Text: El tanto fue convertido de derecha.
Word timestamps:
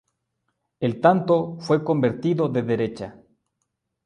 El 0.79 0.99
tanto 0.99 1.57
fue 1.59 1.83
convertido 1.83 2.49
de 2.49 2.63
derecha. 2.63 3.21